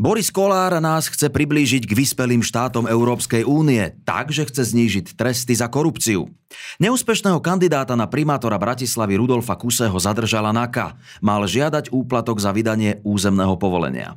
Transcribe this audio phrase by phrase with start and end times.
[0.00, 5.68] Boris Kolár nás chce priblížiť k vyspelým štátom Európskej únie, takže chce znížiť tresty za
[5.68, 6.24] korupciu.
[6.80, 10.96] Neúspešného kandidáta na primátora Bratislavy Rudolfa Kuseho zadržala NAKA.
[11.20, 14.16] Mal žiadať úplatok za vydanie územného povolenia.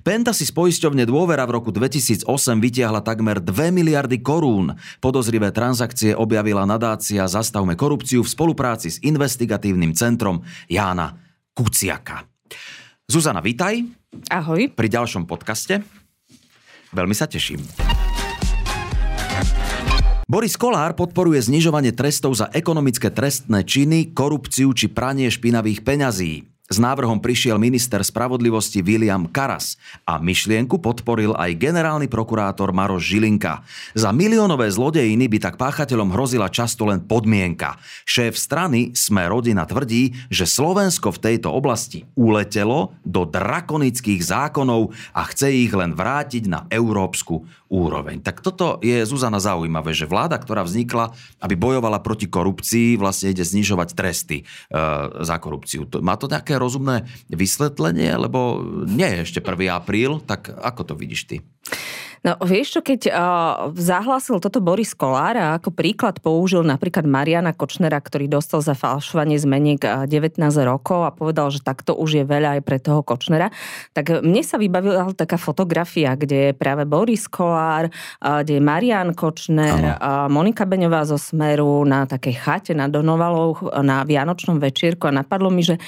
[0.00, 0.56] Penta si z
[1.04, 2.24] dôvera v roku 2008
[2.56, 4.72] vytiahla takmer 2 miliardy korún.
[5.04, 11.12] Podozrivé transakcie objavila nadácia Zastavme korupciu v spolupráci s investigatívnym centrom Jána
[11.52, 12.29] Kuciaka.
[13.10, 13.82] Zuzana, vítaj.
[14.30, 14.70] Ahoj.
[14.70, 15.82] Pri ďalšom podcaste.
[16.94, 17.58] Veľmi sa teším.
[20.30, 26.46] Boris Kolár podporuje znižovanie trestov za ekonomické trestné činy, korupciu či pranie špinavých peňazí.
[26.70, 29.74] S návrhom prišiel minister spravodlivosti William Karas
[30.06, 33.66] a myšlienku podporil aj generálny prokurátor Maroš Žilinka.
[33.98, 37.74] Za miliónové zlodejiny by tak páchateľom hrozila často len podmienka.
[38.06, 45.26] Šéf strany Sme rodina tvrdí, že Slovensko v tejto oblasti uletelo do drakonických zákonov a
[45.26, 48.18] chce ich len vrátiť na európsku úroveň.
[48.18, 53.46] Tak toto je, Zuzana, zaujímavé, že vláda, ktorá vznikla, aby bojovala proti korupcii, vlastne ide
[53.46, 54.44] znižovať tresty e,
[55.22, 55.86] za korupciu.
[56.02, 58.60] Má to nejaké rozumné vysvetlenie, lebo
[58.90, 59.70] nie je ešte 1.
[59.70, 61.36] apríl, tak ako to vidíš ty?
[62.20, 63.14] No vieš čo, keď uh,
[63.72, 69.40] zahlásil toto Boris Kolár a ako príklad použil napríklad Mariana Kočnera, ktorý dostal za falšovanie
[69.40, 70.36] zmeniek 19
[70.68, 73.48] rokov a povedal, že takto už je veľa aj pre toho Kočnera,
[73.96, 79.16] tak mne sa vybavila taká fotografia, kde je práve Boris Kolár, uh, kde je Marian
[79.16, 85.16] Kočner, uh, Monika Beňová zo Smeru na takej chate na Donovalov na Vianočnom večierku a
[85.16, 85.80] napadlo mi, že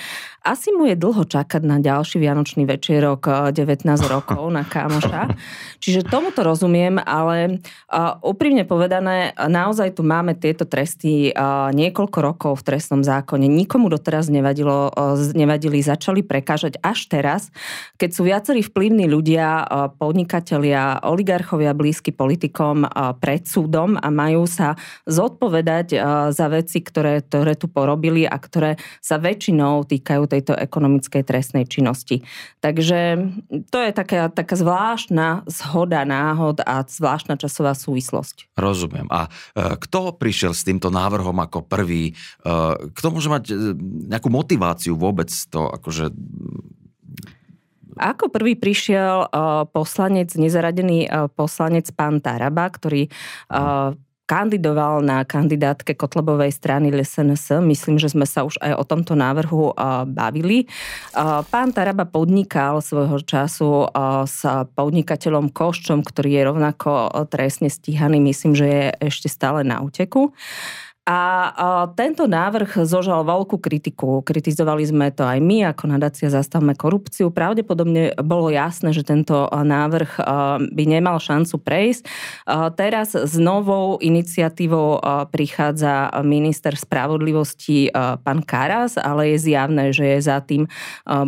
[0.43, 5.29] asi mu je dlho čakať na ďalší Vianočný večierok 19 rokov na Kámoša.
[5.83, 7.59] Čiže to tomu to rozumiem, ale
[7.91, 13.51] uh, úprimne povedané, naozaj tu máme tieto tresty uh, niekoľko rokov v trestnom zákone.
[13.51, 17.51] Nikomu doteraz nevadilo, uh, nevadili, začali prekážať až teraz,
[17.99, 24.47] keď sú viacerí vplyvní ľudia, uh, podnikatelia, oligarchovia blízky politikom uh, pred súdom a majú
[24.47, 24.79] sa
[25.11, 25.99] zodpovedať uh,
[26.31, 32.23] za veci, ktoré, ktoré tu porobili a ktoré sa väčšinou týkajú tejto ekonomickej trestnej činnosti.
[32.63, 33.27] Takže
[33.75, 38.53] to je taká, taká zvláštna zhoda náhod a zvláštna časová súvislosť.
[38.53, 39.09] Rozumiem.
[39.09, 42.13] A e, kto prišiel s týmto návrhom ako prvý?
[42.13, 42.53] E,
[42.93, 43.55] kto môže mať e,
[44.13, 46.13] nejakú motiváciu vôbec to akože
[47.93, 49.29] ako prvý prišiel
[49.69, 53.13] poslanec, nezaradený poslanec pán Taraba, ktorý
[54.33, 57.61] kandidoval na kandidátke Kotlebovej strany LSNS.
[57.61, 59.77] Myslím, že sme sa už aj o tomto návrhu
[60.09, 60.65] bavili.
[61.53, 63.93] Pán Taraba podnikal svojho času
[64.25, 64.41] s
[64.73, 68.25] podnikateľom Koščom, ktorý je rovnako trestne stíhaný.
[68.25, 70.33] Myslím, že je ešte stále na úteku.
[71.03, 71.19] A
[71.99, 74.23] tento návrh zožal veľkú kritiku.
[74.23, 77.35] Kritizovali sme to aj my, ako nadácia Zastavme korupciu.
[77.35, 80.23] Pravdepodobne bolo jasné, že tento návrh
[80.63, 82.07] by nemal šancu prejsť.
[82.79, 85.03] Teraz s novou iniciatívou
[85.35, 87.91] prichádza minister spravodlivosti
[88.23, 90.71] pán Karas, ale je zjavné, že je za tým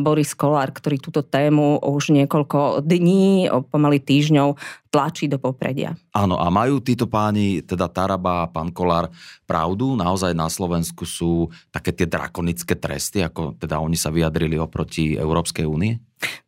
[0.06, 4.54] Boris Kolár, ktorý túto tému už niekoľko dní, pomaly týždňov
[4.94, 5.98] tlačí do popredia.
[6.14, 9.10] Áno, a majú títo páni, teda Taraba a pán Kolár,
[9.42, 9.98] pravdu?
[9.98, 15.66] Naozaj na Slovensku sú také tie drakonické tresty, ako teda oni sa vyjadrili oproti Európskej
[15.66, 15.98] únie?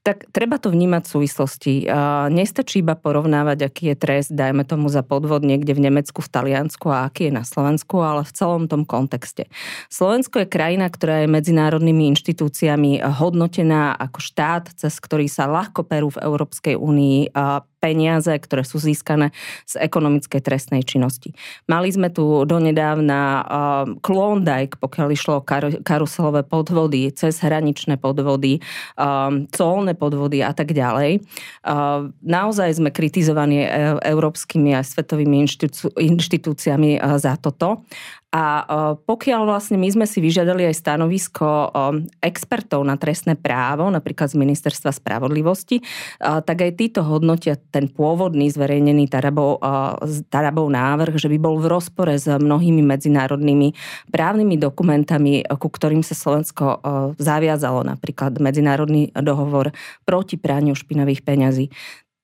[0.06, 1.74] Tak treba to vnímať v súvislosti.
[2.30, 6.86] Nestačí iba porovnávať, aký je trest, dajme tomu za podvod niekde v Nemecku, v Taliansku
[6.94, 9.50] a aký je na Slovensku, ale v celom tom kontexte.
[9.90, 16.14] Slovensko je krajina, ktorá je medzinárodnými inštitúciami hodnotená ako štát, cez ktorý sa ľahko perú
[16.14, 17.34] v Európskej únii
[17.76, 19.30] peniaze, ktoré sú získané
[19.68, 21.36] z ekonomickej trestnej činnosti.
[21.70, 23.44] Mali sme tu donedávna uh,
[24.02, 28.58] Klondike, pokiaľ išlo kar- karuselové podvody, cez hraničné podvody,
[28.98, 31.26] um, colné podvody a tak ďalej.
[32.22, 37.82] Naozaj sme kritizovaní e, európskymi a svetovými inštitú- inštitúciami uh, za toto.
[38.36, 38.64] A e,
[39.00, 41.68] pokiaľ vlastne my sme si vyžiadali aj stanovisko e,
[42.20, 45.82] expertov na trestné právo, napríklad z Ministerstva spravodlivosti, e,
[46.20, 49.64] tak aj títo hodnotia ten pôvodný zverejnený Tarabov,
[50.28, 53.72] Tarabov návrh, že by bol v rozpore s mnohými medzinárodnými
[54.12, 56.84] právnymi dokumentami, ku ktorým sa Slovensko
[57.16, 59.72] zaviazalo, napríklad Medzinárodný dohovor
[60.04, 61.72] proti praniu špinavých peňazí.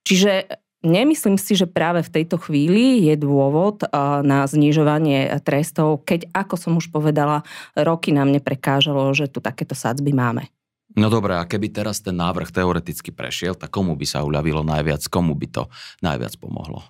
[0.03, 3.87] Čiže Nemyslím si, že práve v tejto chvíli je dôvod
[4.27, 7.47] na znižovanie trestov, keď, ako som už povedala,
[7.79, 10.51] roky nám neprekážalo, že tu takéto sadzby máme.
[10.99, 15.07] No dobré, a keby teraz ten návrh teoreticky prešiel, tak komu by sa uľavilo najviac,
[15.09, 15.63] komu by to
[16.05, 16.85] najviac pomohlo?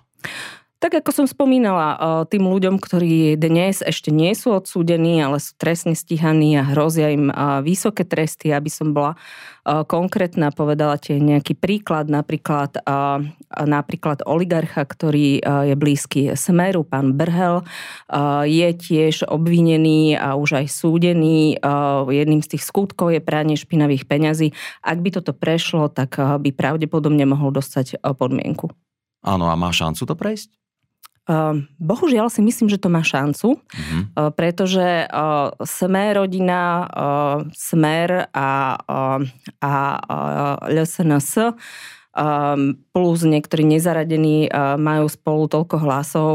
[0.83, 1.95] Tak ako som spomínala,
[2.27, 7.31] tým ľuďom, ktorí dnes ešte nie sú odsúdení, ale sú trestne stíhaní a hrozia im
[7.63, 9.15] vysoké tresty, aby som bola
[9.63, 12.83] konkrétna, povedala ti nejaký príklad, napríklad,
[13.55, 17.63] napríklad oligarcha, ktorý je blízky Smeru, pán Brhel,
[18.43, 21.63] je tiež obvinený a už aj súdený.
[22.11, 24.51] Jedným z tých skutkov je pranie špinavých peňazí.
[24.83, 28.67] Ak by toto prešlo, tak by pravdepodobne mohol dostať podmienku.
[29.23, 30.59] Áno, a má šancu to prejsť?
[31.23, 34.35] Ehm, bohužiaľ si myslím, že to má šancu, uh-huh.
[34.35, 35.07] pretože
[35.63, 36.83] Sme rodina,
[37.55, 38.51] Smer a,
[39.63, 39.73] a
[40.67, 41.55] LSNS
[42.93, 44.45] plus niektorí nezaradení
[44.77, 46.33] majú spolu toľko hlasov,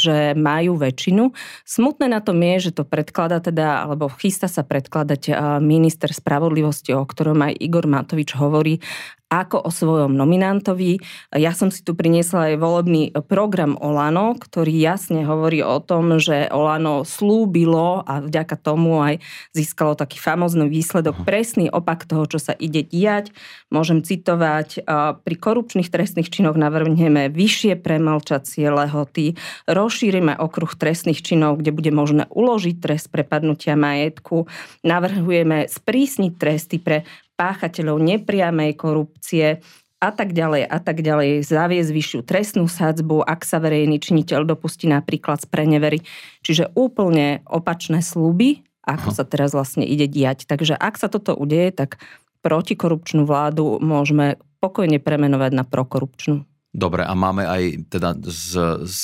[0.00, 1.36] že majú väčšinu.
[1.68, 7.04] Smutné na tom je, že to predklada teda, alebo chystá sa predkladať minister spravodlivosti, o
[7.04, 8.80] ktorom aj Igor Matovič hovorí,
[9.28, 11.04] ako o svojom nominantovi.
[11.36, 16.48] Ja som si tu priniesla aj volebný program Olano, ktorý jasne hovorí o tom, že
[16.48, 19.20] Olano slúbilo a vďaka tomu aj
[19.52, 23.30] získalo taký famózny výsledok, presný opak toho, čo sa ide diať.
[23.68, 24.88] Môžem citovať,
[25.20, 29.36] pri korupčných trestných činoch navrhneme vyššie premlčacie lehoty,
[29.68, 34.48] rozšírime okruh trestných činov, kde bude možné uložiť trest prepadnutia majetku,
[34.80, 37.04] navrhujeme sprísniť tresty pre
[37.38, 39.62] páchateľov nepriamej korupcie
[39.98, 44.90] a tak ďalej a tak ďalej, zaviesť vyššiu trestnú sadzbu, ak sa verejný činiteľ dopustí
[44.90, 46.02] napríklad z prenevery.
[46.42, 49.16] Čiže úplne opačné slúby, ako Aha.
[49.20, 50.46] sa teraz vlastne ide diať.
[50.46, 51.98] Takže ak sa toto udeje, tak
[52.40, 56.47] protikorupčnú vládu môžeme pokojne premenovať na prokorupčnú.
[56.68, 59.02] Dobre, a máme aj teda z, z,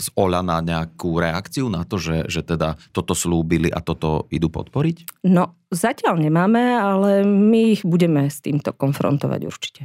[0.00, 5.22] z Olana nejakú reakciu na to, že, že teda toto slúbili a toto idú podporiť?
[5.28, 9.84] No, zatiaľ nemáme, ale my ich budeme s týmto konfrontovať určite.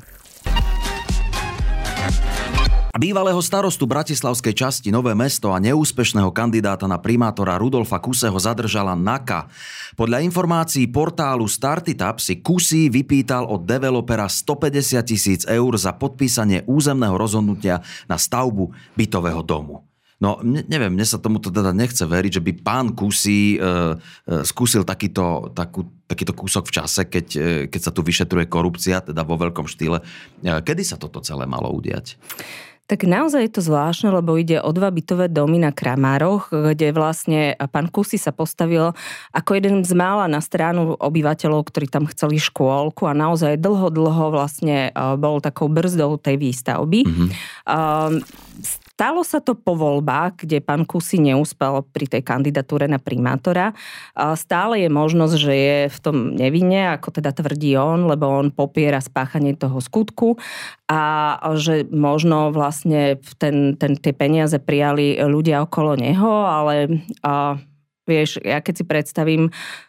[2.98, 9.54] Bývalého starostu bratislavskej časti Nové mesto a neúspešného kandidáta na primátora Rudolfa Kuseho zadržala NAKA.
[9.94, 17.14] Podľa informácií portálu Startitap si Kusy vypýtal od developera 150 tisíc eur za podpísanie územného
[17.14, 19.86] rozhodnutia na stavbu bytového domu.
[20.18, 24.82] No, neviem, mne sa tomuto teda nechce veriť, že by pán Kusy e, e, skúsil
[24.82, 29.38] takýto, takú, takýto kúsok v čase, keď, e, keď sa tu vyšetruje korupcia, teda vo
[29.38, 30.02] veľkom štýle.
[30.02, 32.18] E, kedy sa toto celé malo udiať?
[32.88, 37.60] Tak naozaj je to zvláštne, lebo ide o dva bytové domy na Kramároch, kde vlastne
[37.68, 38.96] pán Kusy sa postavil
[39.36, 44.32] ako jeden z mála na stranu obyvateľov, ktorí tam chceli škôlku a naozaj dlho, dlho
[44.32, 47.04] vlastne e, bol takou brzdou tej výstavby.
[47.04, 47.30] Mm-hmm.
[48.98, 53.78] Stalo sa to po voľbách, kde pán Kusy neúspel pri tej kandidatúre na primátora.
[54.18, 58.98] Stále je možnosť, že je v tom nevinne, ako teda tvrdí on, lebo on popiera
[58.98, 60.42] spáchanie toho skutku
[60.90, 67.62] a že možno vlastne ten, ten, tie peniaze prijali ľudia okolo neho, ale a,
[68.08, 69.44] vieš, ja keď si predstavím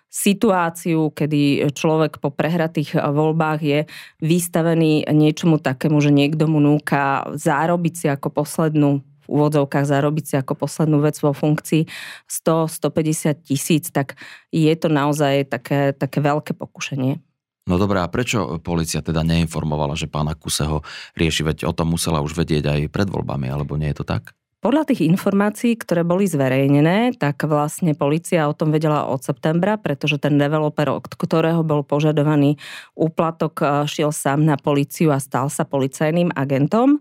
[0.08, 3.80] situáciu, kedy človek po prehratých voľbách je
[4.24, 10.34] vystavený niečomu takému, že niekto mu núka zárobiť si ako poslednú v úvodzovkách zarobiť si
[10.40, 11.84] ako poslednú vec vo funkcii
[12.24, 14.16] 100-150 tisíc, tak
[14.48, 17.20] je to naozaj také, také veľké pokušenie.
[17.68, 20.80] No dobré, a prečo policia teda neinformovala, že pána Kuseho
[21.12, 21.44] rieši?
[21.44, 24.32] Veď o tom musela už vedieť aj pred voľbami, alebo nie je to tak?
[24.58, 30.18] Podľa tých informácií, ktoré boli zverejnené, tak vlastne policia o tom vedela od septembra, pretože
[30.18, 32.58] ten developer, od ktorého bol požadovaný
[32.98, 36.98] úplatok, eh, šiel sám na policiu a stal sa policajným agentom.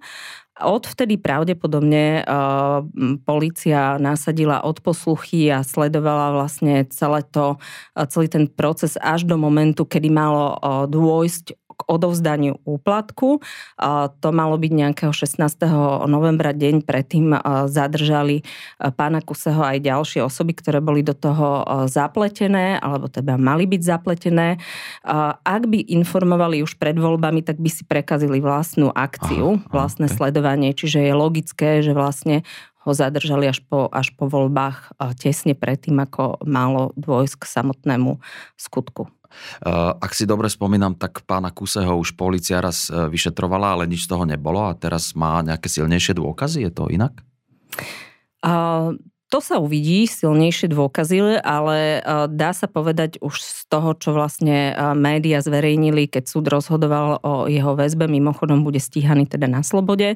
[0.57, 2.81] Odvtedy pravdepodobne uh,
[3.29, 7.61] policia nasadila odposluchy a sledovala vlastne celé to,
[8.09, 13.37] celý ten proces až do momentu, kedy malo uh, dôjsť k odovzdaniu úplatku.
[14.09, 15.45] To malo byť nejakého 16.
[16.09, 17.37] novembra, deň predtým
[17.69, 18.41] zadržali
[18.81, 24.57] pána Kuseho aj ďalšie osoby, ktoré boli do toho zapletené, alebo teda mali byť zapletené.
[25.45, 30.17] Ak by informovali už pred voľbami, tak by si prekazili vlastnú akciu, Aha, vlastné okay.
[30.17, 32.41] sledovanie, čiže je logické, že vlastne
[32.87, 38.23] ho zadržali až po, až po voľbách tesne predtým, ako malo dôjsť k samotnému
[38.55, 39.11] skutku.
[39.61, 44.05] Eh, ak si dobre spomínam, tak pána Kuseho už policia raz eh, vyšetrovala, ale nič
[44.05, 46.65] z toho nebolo a teraz má nejaké silnejšie dôkazy?
[46.67, 47.13] Je to inak?
[48.45, 48.95] Uh,
[49.27, 51.99] to sa uvidí, silnejšie dôkazy, ale
[52.31, 57.75] dá sa povedať už z toho, čo vlastne média zverejnili, keď súd rozhodoval o jeho
[57.75, 60.15] väzbe, mimochodom bude stíhaný teda na slobode.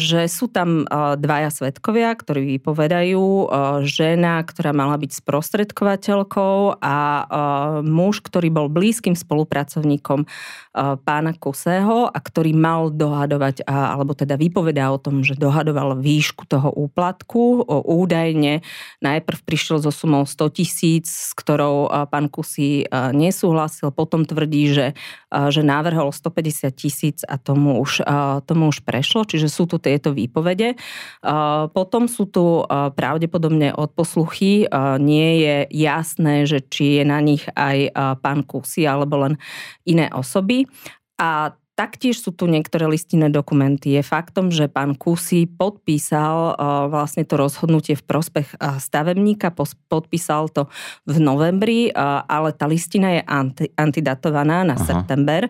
[0.00, 0.88] Že sú tam
[1.20, 3.52] dvaja svetkovia, ktorí vypovedajú,
[3.84, 6.96] žena, ktorá mala byť sprostredkovateľkou a
[7.84, 10.24] muž, ktorý bol blízkym spolupracovníkom
[11.04, 16.72] pána Kusého a ktorý mal dohadovať, alebo teda vypovedá o tom, že dohadoval výšku toho
[16.72, 17.68] úplatku.
[17.84, 18.64] Údajne
[19.04, 24.86] najprv prišiel so sumou 100 tisíc, s ktorou pán Kusy nesúhlasil, potom tvrdí, že,
[25.28, 28.00] že návrhol 150 tisíc a tomu už,
[28.48, 30.76] tomu už prešlo, čiže sú tu tieto výpovede.
[31.72, 34.66] Potom sú tu pravdepodobne odposluchy,
[35.00, 39.40] nie je jasné, že či je na nich aj pán Kusy alebo len
[39.86, 40.66] iné osoby.
[41.22, 43.96] A Taktiež sú tu niektoré listinné dokumenty.
[43.96, 46.52] Je faktom, že pán Kusy podpísal
[46.92, 49.48] vlastne to rozhodnutie v prospech stavebníka,
[49.88, 50.68] podpísal to
[51.08, 51.88] v novembri,
[52.28, 54.84] ale tá listina je anti, antidatovaná na Aha.
[54.84, 55.48] september.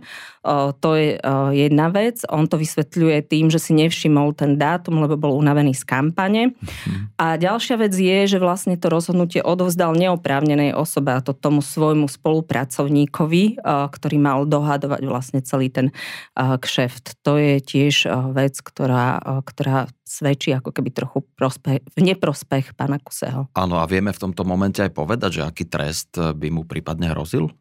[0.78, 1.18] To je
[1.58, 2.22] jedna vec.
[2.30, 6.54] On to vysvetľuje tým, že si nevšimol ten dátum, lebo bol unavený z kampane.
[6.54, 7.18] Mhm.
[7.18, 12.06] A ďalšia vec je, že vlastne to rozhodnutie odovzdal neoprávnenej osobe, a to tomu svojmu
[12.06, 15.90] spolupracovníkovi, ktorý mal dohadovať vlastne celý ten
[16.36, 17.22] kšeft.
[17.22, 23.48] To je tiež vec, ktorá, ktorá svedčí ako keby trochu prospech, v neprospech pána Kuseho.
[23.56, 27.52] Áno, a vieme v tomto momente aj povedať, že aký trest by mu prípadne hrozil?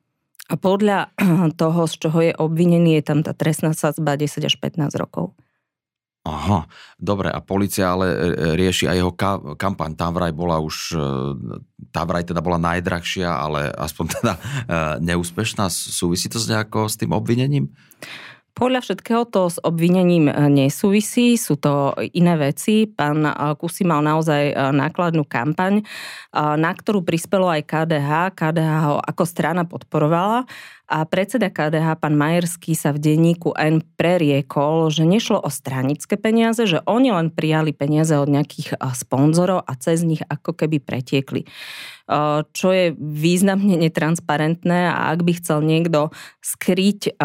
[0.51, 1.15] A podľa
[1.61, 5.31] toho, z čoho je obvinený, je tam tá trestná sadzba 10 až 15 rokov.
[6.21, 6.69] Aha,
[7.01, 9.97] dobre, a policia ale e, e, rieši aj jeho ka- kampaň.
[9.97, 11.01] Tá vraj bola už, e,
[11.89, 14.33] tá vraj teda bola najdrahšia, ale aspoň teda
[15.01, 15.65] neúspešná.
[15.73, 17.73] Súvisí to s nejako s tým obvinením?
[18.51, 22.83] Podľa všetkého to s obvinením e, nesúvisí, sú to iné veci.
[22.83, 25.87] Pán e, Kusy mal naozaj e, nákladnú kampaň,
[26.35, 28.11] na ktorú prispelo aj KDH.
[28.35, 30.47] KDH ho ako strana podporovala
[30.91, 36.67] a predseda KDH, pán Majerský, sa v denníku N preriekol, že nešlo o stranické peniaze,
[36.67, 41.47] že oni len prijali peniaze od nejakých sponzorov a cez nich ako keby pretiekli.
[42.51, 46.11] Čo je významne netransparentné a ak by chcel niekto
[46.43, 47.15] skryť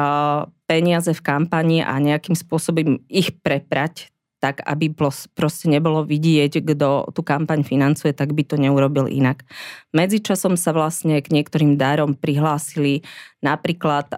[0.66, 4.93] peniaze v kampani a nejakým spôsobom ich preprať, tak aby
[5.33, 9.49] proste nebolo vidieť, kto tú kampaň financuje, tak by to neurobil inak.
[9.97, 13.00] Medzičasom sa vlastne k niektorým dárom prihlásili
[13.40, 14.12] napríklad,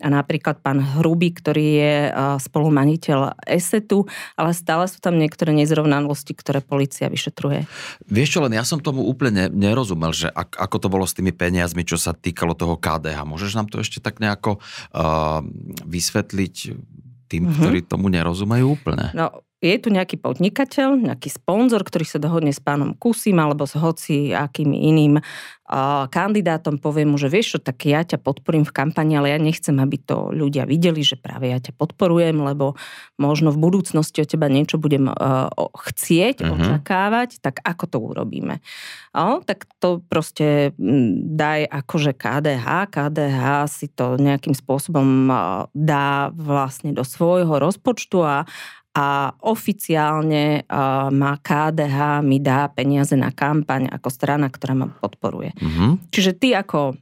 [0.00, 1.94] napríklad pán Hruby, ktorý je
[2.40, 7.68] spolumaniteľ ESETu, ale stále sú tam niektoré nezrovnalosti, ktoré policia vyšetruje.
[8.08, 11.84] Vieš čo, len ja som tomu úplne nerozumel, že ako to bolo s tými peniazmi,
[11.84, 13.26] čo sa týkalo toho KDH.
[13.28, 14.62] Môžeš nám to ešte tak nejako
[14.94, 15.44] uh,
[15.84, 16.54] vysvetliť
[17.32, 17.56] tým, mm-hmm.
[17.64, 19.08] ktorí tomu nerozumejú úplne.
[19.16, 23.78] No, je tu nejaký podnikateľ, nejaký sponzor, ktorý sa dohodne s pánom Kusim alebo s
[23.78, 25.22] hoci akým iným
[26.12, 29.72] kandidátom, povie mu, že vieš čo, tak ja ťa podporím v kampani, ale ja nechcem,
[29.80, 32.76] aby to ľudia videli, že práve ja ťa podporujem, lebo
[33.16, 35.08] možno v budúcnosti od teba niečo budem
[35.72, 36.52] chcieť, uh-huh.
[36.60, 38.60] očakávať, tak ako to urobíme?
[39.16, 40.76] O, tak to proste
[41.32, 42.92] daj akože KDH.
[42.92, 43.40] KDH
[43.72, 45.30] si to nejakým spôsobom
[45.72, 48.44] dá vlastne do svojho rozpočtu a,
[48.92, 55.56] a oficiálne uh, má KDH, mi dá peniaze na kampaň ako strana, ktorá ma podporuje.
[55.56, 55.90] Mm-hmm.
[56.12, 57.00] Čiže ty ako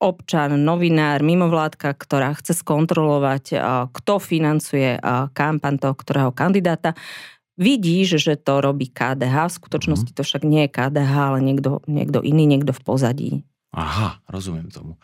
[0.00, 6.96] občan, novinár, mimovládka, ktorá chce skontrolovať, uh, kto financuje uh, kampaň toho ktorého kandidáta,
[7.60, 9.52] vidíš, že to robí KDH.
[9.52, 10.24] V skutočnosti mm-hmm.
[10.24, 13.30] to však nie je KDH, ale niekto, niekto iný, niekto v pozadí.
[13.74, 14.94] Aha, rozumiem tomu.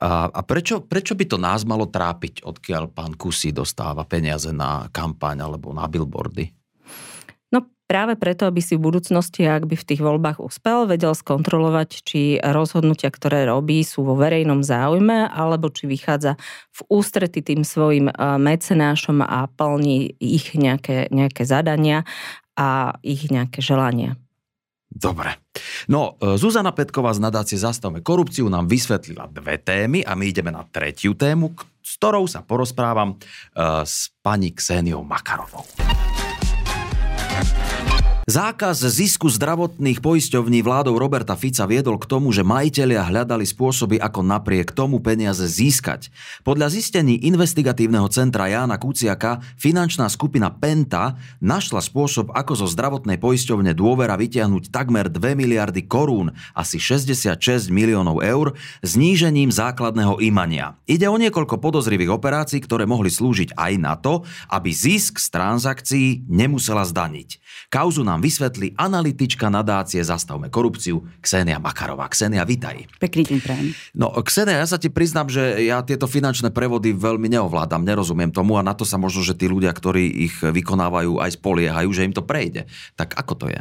[0.00, 4.88] A, a prečo, prečo by to nás malo trápiť, odkiaľ pán Kusy dostáva peniaze na
[4.88, 6.48] kampaň alebo na billboardy?
[7.52, 11.90] No práve preto, aby si v budúcnosti, ak by v tých voľbách uspel, vedel skontrolovať,
[12.00, 16.40] či rozhodnutia, ktoré robí, sú vo verejnom záujme, alebo či vychádza
[16.72, 22.08] v ústrety tým svojim mecenášom a plní ich nejaké, nejaké zadania
[22.56, 24.16] a ich nejaké želania.
[24.88, 25.42] Dobre.
[25.90, 30.54] No, e, Zuzana Petková z nadácie Zastavme korupciu nám vysvetlila dve témy a my ideme
[30.54, 33.16] na tretiu tému, s ktorou sa porozprávam e,
[33.84, 35.66] s pani Kseniou Makarovou.
[38.24, 44.24] Zákaz zisku zdravotných poisťovní vládou Roberta Fica viedol k tomu, že majiteľia hľadali spôsoby, ako
[44.24, 46.08] napriek tomu peniaze získať.
[46.40, 53.76] Podľa zistení investigatívneho centra Jána Kuciaka finančná skupina Penta našla spôsob, ako zo zdravotnej poisťovne
[53.76, 60.80] dôvera vytiahnuť takmer 2 miliardy korún, asi 66 miliónov eur, znížením základného imania.
[60.88, 66.24] Ide o niekoľko podozrivých operácií, ktoré mohli slúžiť aj na to, aby zisk z transakcií
[66.24, 67.44] nemusela zdaniť.
[67.68, 72.06] Kauzu nám nám vysvetlí analytička nadácie Zastavme korupciu Ksenia Makarová.
[72.06, 72.86] Ksenia, vitaj.
[73.02, 73.66] Pekný deň prajem.
[73.90, 78.54] No, Ksenia, ja sa ti priznám, že ja tieto finančné prevody veľmi neovládam, nerozumiem tomu
[78.54, 82.14] a na to sa možno, že tí ľudia, ktorí ich vykonávajú, aj spoliehajú, že im
[82.14, 82.70] to prejde.
[82.94, 83.58] Tak ako to je?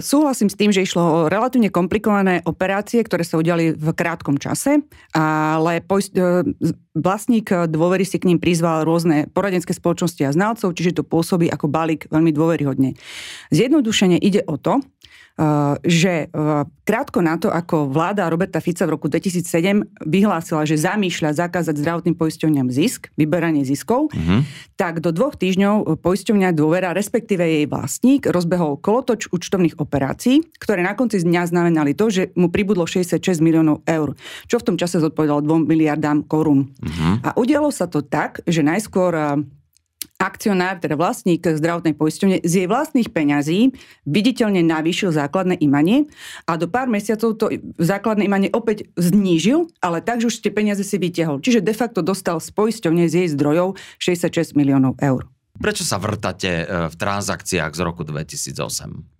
[0.00, 4.80] Súhlasím s tým, že išlo o relatívne komplikované operácie, ktoré sa udiali v krátkom čase,
[5.12, 6.46] ale uh,
[6.94, 11.66] vlastník dôvery si k ním prizval rôzne poradenské spoločnosti a znalcov, čiže to pôsobí ako
[11.66, 12.94] balík veľmi dôveryhodne.
[13.50, 14.80] Zjednodušene ide o to,
[15.84, 21.36] že eh, krátko na to, ako vláda Roberta Fica v roku 2007 vyhlásila, že zamýšľa
[21.36, 24.40] zakázať zdravotným poisťovňam zisk, vyberanie ziskov, uh-huh.
[24.80, 30.96] tak do dvoch týždňov poisťovňa dôvera, respektíve jej vlastník, rozbehol kolotoč účtovných operácií, ktoré na
[30.96, 34.16] konci dňa znamenali to, že mu pribudlo 66 miliónov eur,
[34.48, 36.72] čo v tom čase zodpovedalo 2 miliardám korún.
[36.80, 37.20] Uh-huh.
[37.20, 39.44] A udialo sa to tak, že najskôr eh,
[40.16, 43.76] akcionár, teda vlastník zdravotnej poisťovne, z jej vlastných peňazí
[44.08, 46.08] viditeľne navýšil základné imanie
[46.48, 50.96] a do pár mesiacov to základné imanie opäť znížil, ale tak, už tie peniaze si
[50.96, 51.44] vytiahol.
[51.44, 55.28] Čiže de facto dostal z poisťovne z jej zdrojov 66 miliónov eur.
[55.56, 59.15] Prečo sa vrtate e, v transakciách z roku 2008?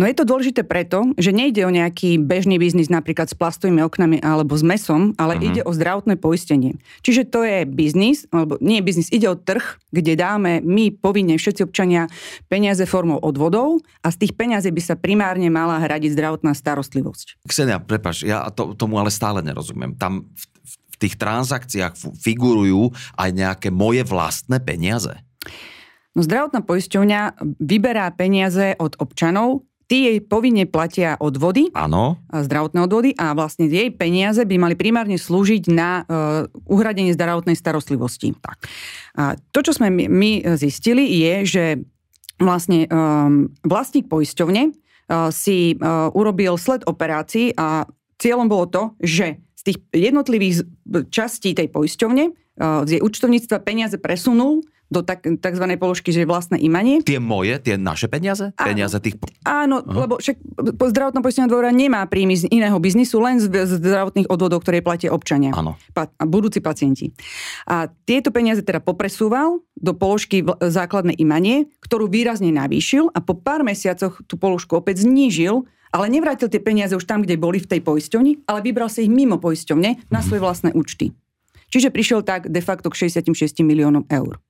[0.00, 4.24] No je to dôležité preto, že nejde o nejaký bežný biznis napríklad s plastovými oknami
[4.24, 5.48] alebo s mesom, ale uh-huh.
[5.52, 6.80] ide o zdravotné poistenie.
[7.04, 11.36] Čiže to je biznis, alebo nie je biznis, ide o trh, kde dáme my povinne
[11.36, 12.08] všetci občania
[12.48, 17.44] peniaze formou odvodov a z tých peniazí by sa primárne mala hradiť zdravotná starostlivosť.
[17.44, 19.92] Ksenia, prepač, ja to, tomu ale stále nerozumiem.
[20.00, 25.12] Tam v, v tých transakciách figurujú aj nejaké moje vlastné peniaze.
[26.12, 27.20] No zdravotná poisťovňa
[27.60, 32.16] vyberá peniaze od občanov, Tí jej povinne platia odvody, Áno.
[32.32, 38.32] zdravotné odvody a vlastne jej peniaze by mali primárne slúžiť na uh, uhradenie zdravotnej starostlivosti.
[38.40, 38.56] Tak.
[39.20, 41.64] A to, čo sme my, zistili, je, že
[42.40, 47.84] vlastne um, vlastník poisťovne uh, si uh, urobil sled operácií a
[48.16, 50.64] cieľom bolo to, že z tých jednotlivých
[51.12, 54.60] častí tej poisťovne z jej účtovníctva peniaze presunul
[54.92, 55.64] do tak, tzv.
[55.80, 57.00] položky, že je vlastné imanie.
[57.00, 58.52] Tie moje, tie naše peniaze?
[58.60, 59.16] Áno, peniaze tých...
[59.42, 60.04] Áno, uh-huh.
[60.04, 60.36] lebo však
[60.92, 65.08] zdravotná poistenia dvora nemá príjmy z iného biznisu, len z, z zdravotných odvodov, ktoré platia
[65.08, 65.56] občania.
[65.56, 65.80] Áno.
[65.96, 67.16] Pa, a budúci pacienti.
[67.64, 73.32] A tieto peniaze teda popresúval do položky v, základné imanie, ktorú výrazne navýšil a po
[73.32, 77.68] pár mesiacoch tú položku opäť znížil ale nevrátil tie peniaze už tam, kde boli v
[77.68, 80.24] tej poisťovni, ale vybral si ich mimo poisťovne na mhm.
[80.24, 81.12] svoje vlastné účty.
[81.72, 84.40] Čiže prišiel tak de facto k 66 miliónom eur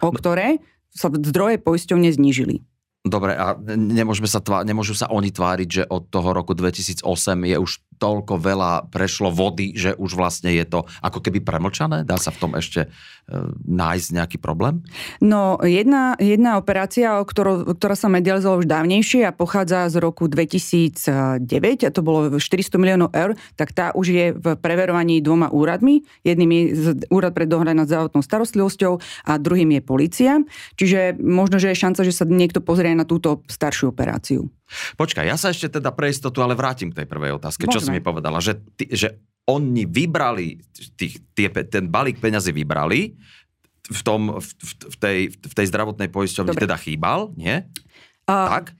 [0.00, 0.62] o ktoré
[0.94, 2.62] sa zdroje poisťovne znížili.
[3.04, 7.04] Dobre, a nemôžeme sa tvá- nemôžu sa oni tváriť, že od toho roku 2008
[7.44, 12.02] je už toľko veľa prešlo vody, že už vlastne je to ako keby premlčané?
[12.02, 12.88] Dá sa v tom ešte e,
[13.64, 14.84] nájsť nejaký problém?
[15.22, 21.86] No, jedna, jedna operácia, ktorú, ktorá sa medializovala už dávnejšie a pochádza z roku 2009,
[21.86, 26.02] a to bolo 400 miliónov eur, tak tá už je v preverovaní dvoma úradmi.
[26.26, 26.62] Jedným je
[27.08, 28.92] úrad pre dohľad nad zdravotnou starostlivosťou
[29.28, 30.32] a druhým je policia.
[30.76, 34.50] Čiže možno, že je šanca, že sa niekto pozrie na túto staršiu operáciu.
[34.96, 37.68] Počkaj, ja sa ešte teda pre istotu ale vrátim k tej prvej otázke.
[37.68, 37.74] Môžeme.
[37.76, 38.40] Čo si mi povedala?
[38.40, 39.08] Že, ty, že
[39.44, 40.60] oni vybrali,
[40.96, 43.12] tých, tie, ten balík peňazí vybrali,
[43.84, 47.60] v, tom, v, v, tej, v tej zdravotnej poisťovni teda chýbal, nie?
[48.24, 48.72] A, tak?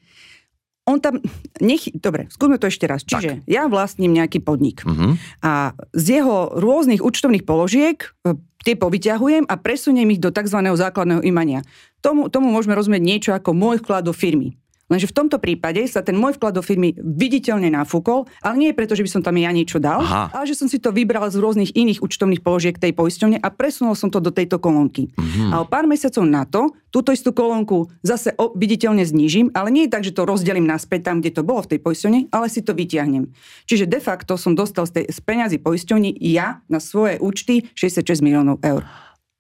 [0.85, 1.21] On tam,
[1.65, 3.05] nech, dobre, skúsme to ešte raz.
[3.05, 3.49] Čiže tak.
[3.49, 5.17] ja vlastním nejaký podnik uh-huh.
[5.41, 8.37] a z jeho rôznych účtovných položiek e,
[8.69, 10.61] tie povyťahujem a presuniem ich do tzv.
[10.61, 11.65] základného imania.
[12.05, 14.61] Tomu, tomu môžeme rozumieť niečo ako môj vklad do firmy.
[14.93, 18.93] Lenže v tomto prípade sa ten môj vklad do firmy viditeľne nafúkol, ale nie preto,
[18.93, 20.29] že by som tam ja niečo dal, Aha.
[20.37, 23.97] ale že som si to vybral z rôznych iných účtovných položiek tej poisťovne a presunul
[23.97, 25.09] som to do tejto kolónky.
[25.17, 25.51] Mm-hmm.
[25.57, 29.89] A o pár mesiacov na to túto istú kolónku zase o, viditeľne znížim, ale nie
[29.89, 32.61] je tak, že to rozdelím naspäť tam, kde to bolo v tej poisťovne, ale si
[32.61, 33.33] to vyťahnem.
[33.65, 38.21] Čiže de facto som dostal z, tej, z peňazí poisťovni ja na svoje účty 66
[38.21, 38.85] miliónov eur.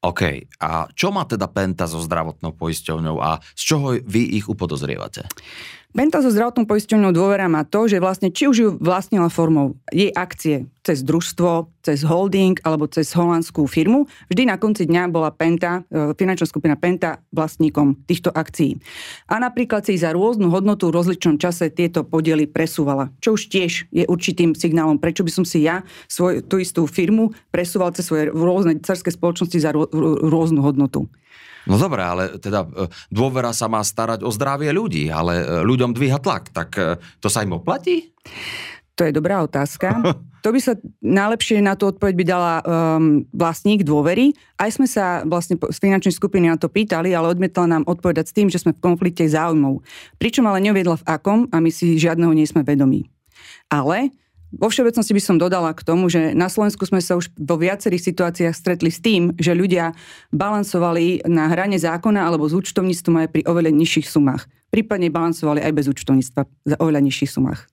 [0.04, 0.22] OK.
[0.60, 5.24] A čo má teda Penta so zdravotnou poisťovňou a z čoho vy ich upodozrievate?
[5.94, 10.10] Penta so zdravotnou poisťovňou dôvera má to, že vlastne či už ju vlastnila formou jej
[10.10, 15.86] akcie cez družstvo, cez holding alebo cez holandskú firmu, vždy na konci dňa bola Penta,
[15.86, 18.82] e, finančná skupina Penta vlastníkom týchto akcií.
[19.30, 23.86] A napríklad si za rôznu hodnotu v rozličnom čase tieto podiely presúvala, čo už tiež
[23.94, 28.34] je určitým signálom, prečo by som si ja svoj, tú istú firmu presúval cez svoje
[28.34, 31.06] rôzne cerské spoločnosti za rôznu hodnotu.
[31.64, 35.96] No dobré, ale teda e, dôvera sa má starať o zdravie ľudí, ale e, ľuďom
[35.96, 38.12] dvíha tlak, tak e, to sa im oplatí?
[38.94, 39.98] To je dobrá otázka.
[40.44, 44.36] To by sa najlepšie na tú odpoveď by dala um, vlastník dôvery.
[44.60, 48.36] Aj sme sa vlastne z finančnej skupiny na to pýtali, ale odmietla nám odpovedať s
[48.36, 49.80] tým, že sme v konflikte záujmov.
[50.20, 53.08] Pričom ale neuviedla v akom a my si žiadneho nie sme vedomí.
[53.72, 54.12] Ale
[54.52, 58.12] vo všeobecnosti by som dodala k tomu, že na Slovensku sme sa už vo viacerých
[58.12, 59.96] situáciách stretli s tým, že ľudia
[60.30, 64.46] balansovali na hrane zákona alebo z účtovníctvom aj pri oveľa nižších sumách.
[64.70, 67.66] Prípadne balansovali aj bez účtovníctva za oveľa nižších sumách.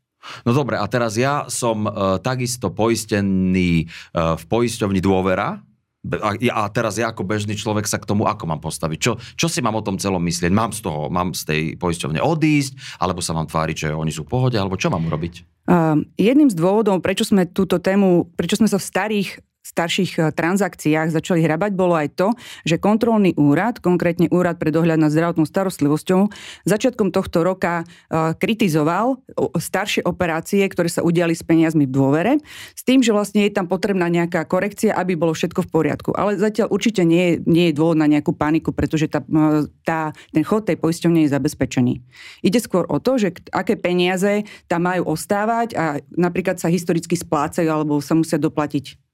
[0.45, 5.57] No dobre, a teraz ja som uh, takisto poistený uh, v poisťovni dôvera,
[6.01, 8.97] a, a teraz ja ako bežný človek sa k tomu ako mám postaviť?
[8.97, 10.49] Čo, čo si mám o tom celom myslieť?
[10.49, 14.25] Mám z toho, mám z tej poisťovne odísť, alebo sa mám tváriť, že oni sú
[14.25, 15.45] v pohode, alebo čo mám urobiť?
[15.69, 19.29] Uh, jedným z dôvodov, prečo sme túto tému, prečo sme sa v starých
[19.61, 22.33] starších eh, transakciách začali hrabať, bolo aj to,
[22.65, 26.27] že kontrolný úrad, konkrétne úrad pre dohľad nad zdravotnou starostlivosťou,
[26.65, 29.21] začiatkom tohto roka eh, kritizoval
[29.55, 32.33] staršie operácie, ktoré sa udiali s peniazmi v dôvere,
[32.75, 36.09] s tým, že vlastne je tam potrebná nejaká korekcia, aby bolo všetko v poriadku.
[36.17, 40.43] Ale zatiaľ určite nie nie je dôvod na nejakú paniku, pretože tá, eh, tá, ten
[40.43, 41.93] chod tej poisťovne je zabezpečený.
[42.41, 45.85] Ide skôr o to, že aké peniaze tam majú ostávať a
[46.17, 49.10] napríklad sa historicky splácajú alebo sa musia doplatiť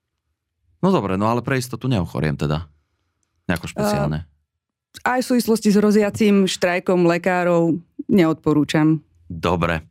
[0.82, 2.70] No dobre, no ale pre istotu neochoriem teda.
[3.50, 4.24] Nejako špeciálne.
[4.24, 4.38] Uh,
[5.06, 7.78] aj v súvislosti s hroziacím štrajkom lekárov
[8.10, 9.04] neodporúčam.
[9.28, 9.84] Dobre.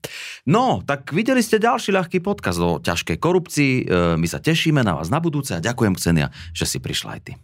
[0.48, 3.84] No, tak videli ste ďalší ľahký podkaz o ťažkej korupcii.
[3.84, 7.20] E, my sa tešíme na vás na budúce a ďakujem, Ksenia, že si prišla aj
[7.20, 7.36] ty.